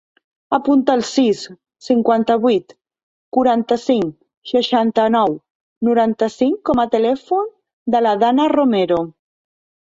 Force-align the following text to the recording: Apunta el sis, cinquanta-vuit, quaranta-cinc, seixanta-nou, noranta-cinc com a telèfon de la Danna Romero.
Apunta 0.55 0.93
el 0.99 1.01
sis, 1.07 1.41
cinquanta-vuit, 1.87 2.73
quaranta-cinc, 3.37 4.15
seixanta-nou, 4.53 5.37
noranta-cinc 5.89 6.59
com 6.71 6.83
a 6.85 6.87
telèfon 6.97 7.53
de 7.97 8.03
la 8.09 8.17
Danna 8.25 8.49
Romero. 8.57 8.99